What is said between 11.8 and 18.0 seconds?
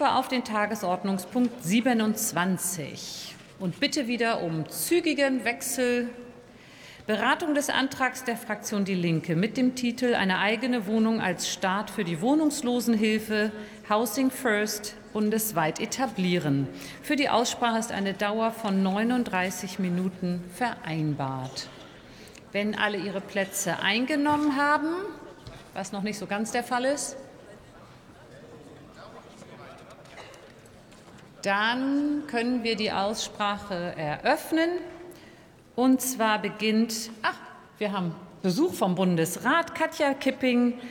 für die Wohnungslosenhilfe Housing First bundesweit etablieren. Für die Aussprache ist